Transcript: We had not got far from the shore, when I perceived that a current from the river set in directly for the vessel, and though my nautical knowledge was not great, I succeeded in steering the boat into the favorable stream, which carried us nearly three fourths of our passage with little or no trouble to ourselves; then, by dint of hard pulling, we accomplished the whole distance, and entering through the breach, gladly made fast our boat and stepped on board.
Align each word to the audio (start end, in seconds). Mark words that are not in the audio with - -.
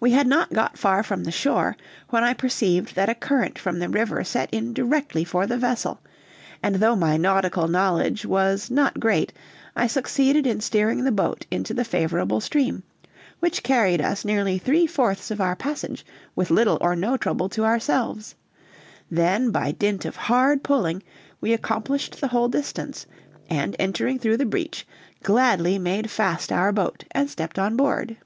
We 0.00 0.10
had 0.10 0.26
not 0.26 0.52
got 0.52 0.76
far 0.76 1.04
from 1.04 1.22
the 1.22 1.30
shore, 1.30 1.76
when 2.10 2.24
I 2.24 2.34
perceived 2.34 2.96
that 2.96 3.08
a 3.08 3.14
current 3.14 3.56
from 3.60 3.78
the 3.78 3.88
river 3.88 4.24
set 4.24 4.50
in 4.52 4.74
directly 4.74 5.22
for 5.24 5.46
the 5.46 5.56
vessel, 5.56 6.00
and 6.64 6.74
though 6.74 6.96
my 6.96 7.16
nautical 7.16 7.68
knowledge 7.68 8.26
was 8.26 8.72
not 8.72 8.98
great, 8.98 9.32
I 9.76 9.86
succeeded 9.86 10.48
in 10.48 10.60
steering 10.60 11.04
the 11.04 11.12
boat 11.12 11.46
into 11.48 11.72
the 11.72 11.84
favorable 11.84 12.40
stream, 12.40 12.82
which 13.38 13.62
carried 13.62 14.00
us 14.02 14.24
nearly 14.24 14.58
three 14.58 14.86
fourths 14.88 15.30
of 15.30 15.40
our 15.40 15.54
passage 15.54 16.04
with 16.34 16.50
little 16.50 16.76
or 16.80 16.96
no 16.96 17.16
trouble 17.16 17.48
to 17.50 17.64
ourselves; 17.64 18.34
then, 19.08 19.52
by 19.52 19.70
dint 19.70 20.04
of 20.04 20.16
hard 20.16 20.64
pulling, 20.64 21.04
we 21.40 21.52
accomplished 21.52 22.20
the 22.20 22.28
whole 22.28 22.48
distance, 22.48 23.06
and 23.48 23.76
entering 23.78 24.18
through 24.18 24.38
the 24.38 24.44
breach, 24.44 24.84
gladly 25.22 25.78
made 25.78 26.10
fast 26.10 26.50
our 26.50 26.72
boat 26.72 27.04
and 27.12 27.30
stepped 27.30 27.60
on 27.60 27.76
board. 27.76 28.16